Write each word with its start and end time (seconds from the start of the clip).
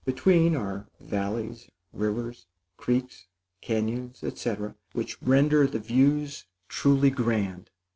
Between 0.03 0.55
are 0.55 0.87
valleys, 0.99 1.69
rivers, 1.93 2.47
creeks, 2.75 3.27
cañons, 3.61 4.23
etc., 4.23 4.73
which 4.93 5.21
render 5.21 5.67
the 5.67 5.77
views 5.77 6.45
truly 6.67 7.11
grand. 7.11 7.69